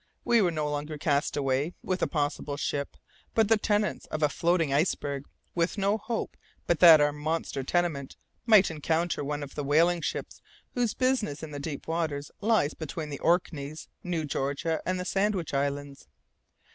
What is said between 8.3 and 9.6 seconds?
might encounter one of